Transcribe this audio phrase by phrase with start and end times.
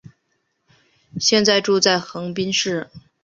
[1.19, 2.89] 现在住在横滨市。